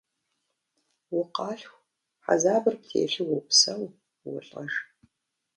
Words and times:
Укъалъху, 1.17 1.81
хьэзабыр 2.23 2.75
птелъу 2.81 3.25
уопсэу, 3.31 3.85
уолӏэж. 4.27 4.73